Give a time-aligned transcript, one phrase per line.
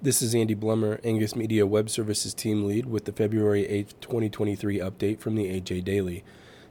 [0.00, 4.78] This is Andy Blummer, Angus Media Web Services Team Lead, with the February 8, 2023
[4.78, 6.22] update from the AJ Daily.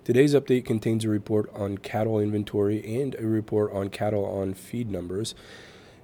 [0.05, 4.89] Today's update contains a report on cattle inventory and a report on cattle on feed
[4.89, 5.35] numbers,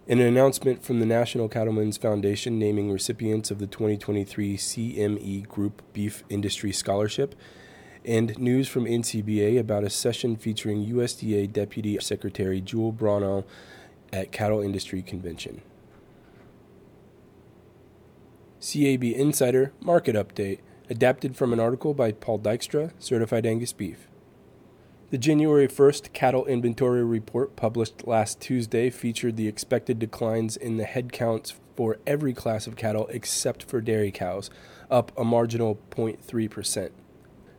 [0.05, 5.81] and an announcement from the National Cattlemen's Foundation naming recipients of the 2023 CME Group
[5.93, 7.35] Beef Industry Scholarship,
[8.03, 13.45] and news from NCBA about a session featuring USDA Deputy Secretary Jewel Bronaugh
[14.11, 15.61] at Cattle Industry Convention.
[18.63, 20.59] CAB Insider Market Update,
[20.89, 24.07] adapted from an article by Paul Dykstra, Certified Angus Beef.
[25.09, 30.85] The January 1st cattle inventory report published last Tuesday featured the expected declines in the
[30.85, 34.49] head counts for every class of cattle except for dairy cows,
[34.89, 36.91] up a marginal 0.3%.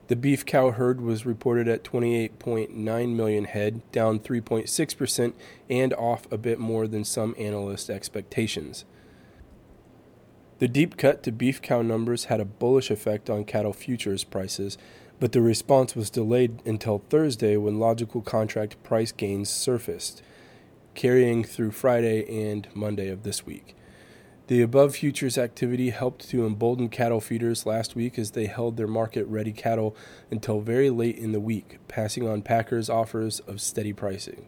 [0.08, 5.34] The beef cow herd was reported at 28.9 million head, down 3.6%,
[5.68, 8.86] and off a bit more than some analyst expectations.
[10.60, 14.78] The deep cut to beef cow numbers had a bullish effect on cattle futures prices,
[15.18, 20.22] but the response was delayed until Thursday when logical contract price gains surfaced,
[20.94, 23.74] carrying through Friday and Monday of this week.
[24.46, 28.86] The above futures activity helped to embolden cattle feeders last week as they held their
[28.86, 29.96] market ready cattle
[30.30, 34.46] until very late in the week, passing on packers' offers of steady pricing.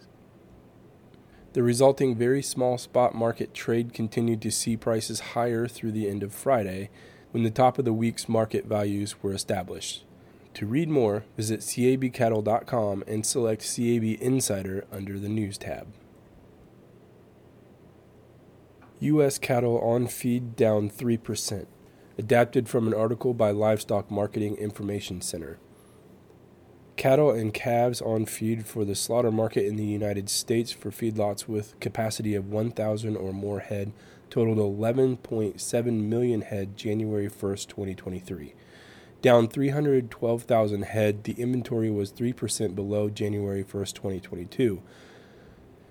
[1.57, 6.23] The resulting very small spot market trade continued to see prices higher through the end
[6.23, 6.91] of Friday,
[7.31, 10.05] when the top of the week's market values were established.
[10.53, 15.87] To read more, visit cabcattle.com and select CAB Insider under the News tab.
[19.01, 19.39] U.S.
[19.39, 21.65] cattle on feed down 3%,
[22.19, 25.59] adapted from an article by Livestock Marketing Information Center.
[26.97, 31.47] Cattle and calves on feed for the slaughter market in the United States for feedlots
[31.47, 33.93] with capacity of 1,000 or more head
[34.31, 38.55] totaled 11.7 million head January 1st, 2023.
[39.21, 44.83] Down 312,000 head, the inventory was 3% below January 1st, 2022.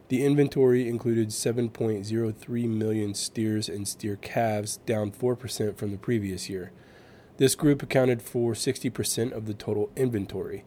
[0.08, 6.72] The inventory included 7.03 million steers and steer calves, down 4% from the previous year.
[7.38, 10.64] This group accounted for 60% of the total inventory.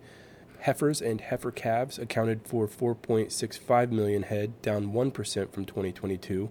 [0.60, 6.50] Heifers and heifer calves accounted for 4.65 million head, down 1% from 2022.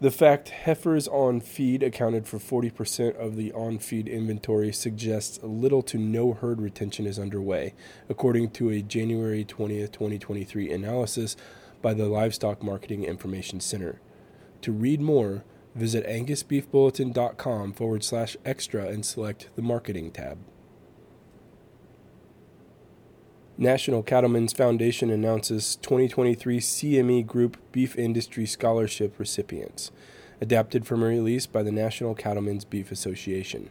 [0.00, 5.82] The fact heifers on feed accounted for 40% of the on feed inventory suggests little
[5.82, 7.74] to no herd retention is underway,
[8.08, 11.36] according to a January 20, 2023 analysis
[11.82, 14.00] by the Livestock Marketing Information Center.
[14.62, 20.38] To read more, visit angusbeefbulletin.com forward slash extra and select the Marketing tab.
[23.62, 29.90] National Cattlemen's Foundation announces 2023 CME Group Beef Industry Scholarship recipients,
[30.40, 33.68] adapted from a release by the National Cattlemen's Beef Association.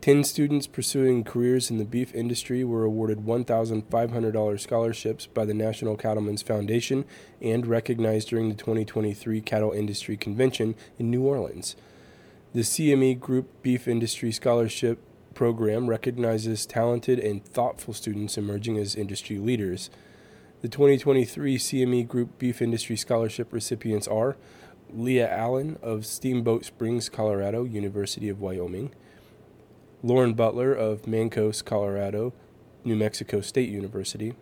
[0.00, 5.98] Ten students pursuing careers in the beef industry were awarded $1,500 scholarships by the National
[5.98, 7.04] Cattlemen's Foundation
[7.42, 11.76] and recognized during the 2023 Cattle Industry Convention in New Orleans.
[12.54, 14.98] The CME Group Beef Industry Scholarship
[15.34, 19.90] program recognizes talented and thoughtful students emerging as industry leaders.
[20.60, 24.36] The 2023 CME Group Beef Industry Scholarship recipients are
[24.92, 28.92] Leah Allen of Steamboat Springs, Colorado, University of Wyoming,
[30.02, 32.32] Lauren Butler of Mancos, Colorado,
[32.84, 34.34] New Mexico State University,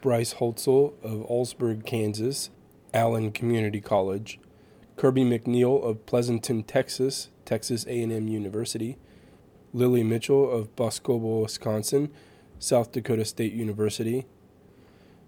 [0.00, 2.50] Bryce Holtzel of Augsburg, Kansas,
[2.92, 4.40] Allen Community College,
[4.96, 8.98] Kirby McNeil of Pleasanton, Texas, Texas A&M University,
[9.72, 12.10] Lily Mitchell of Boscobel, Wisconsin,
[12.58, 14.26] South Dakota State University,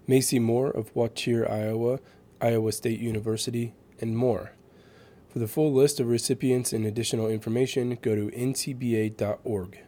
[0.07, 1.99] Macy Moore of Waukesha, Iowa,
[2.41, 4.53] Iowa State University, and more.
[5.29, 9.79] For the full list of recipients and additional information, go to ncba.org.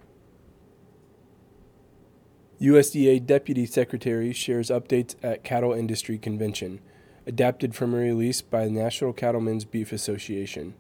[2.61, 6.81] USDA Deputy Secretary shares updates at Cattle Industry Convention,
[7.27, 10.75] adapted from a release by the National Cattlemen's Beef Association.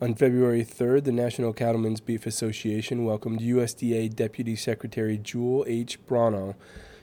[0.00, 5.98] On February 3rd, the National Cattlemen's Beef Association welcomed USDA Deputy Secretary Jewel H.
[6.06, 6.54] Bronaugh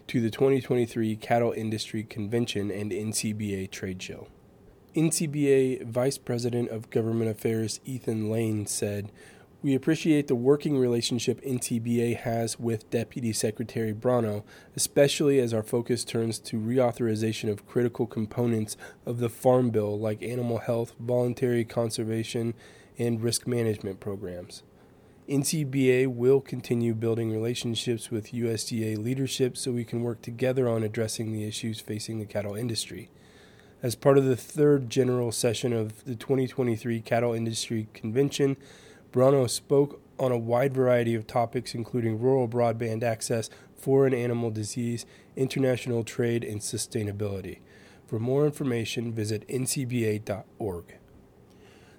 [0.07, 4.27] to the 2023 Cattle Industry Convention and NCBA Trade Show.
[4.95, 9.11] NCBA Vice President of Government Affairs Ethan Lane said,
[9.61, 14.43] we appreciate the working relationship NCBA has with Deputy Secretary Bronaugh,
[14.73, 20.23] especially as our focus turns to reauthorization of critical components of the Farm Bill like
[20.23, 22.53] animal health, voluntary conservation,
[22.97, 24.63] and risk management programs.
[25.27, 31.31] NCBA will continue building relationships with USDA leadership so we can work together on addressing
[31.31, 33.09] the issues facing the cattle industry.
[33.81, 38.55] As part of the third general session of the 2023 Cattle Industry Convention,
[39.11, 45.05] Bronaugh spoke on a wide variety of topics, including rural broadband access, foreign animal disease,
[45.35, 47.59] international trade, and sustainability.
[48.07, 50.95] For more information, visit ncba.org.